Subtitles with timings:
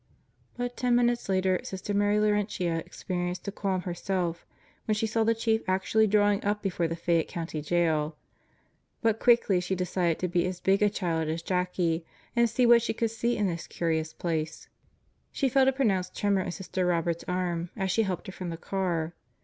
[0.57, 4.47] But ten minutes later Sister Mary Laurentia experienced a qualm herself
[4.85, 8.17] when she saw the Chief actually drawing up before tie Fayette County Jail.
[9.03, 12.03] But quickly she decided to be as big a child as Jackie
[12.35, 14.69] and see what she could see in this curious place.
[15.31, 18.57] She felt a pronounced tremor in Sister Robert's arm as she helped her from the
[18.57, 19.13] car.